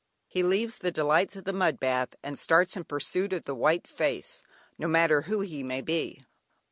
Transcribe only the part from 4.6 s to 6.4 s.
no matter who he may be.